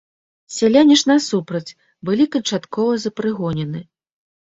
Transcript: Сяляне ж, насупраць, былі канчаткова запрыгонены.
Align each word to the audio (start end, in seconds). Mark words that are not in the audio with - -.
Сяляне 0.55 0.97
ж, 1.01 1.11
насупраць, 1.11 1.75
былі 2.09 2.29
канчаткова 2.39 2.99
запрыгонены. 3.09 3.89